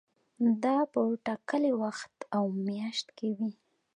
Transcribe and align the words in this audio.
دا 0.63 0.77
په 0.93 1.01
ټاکلي 1.25 1.71
وخت 1.83 2.13
او 2.35 2.43
میاشت 2.65 3.07
کې 3.17 3.29
وي. 3.37 3.51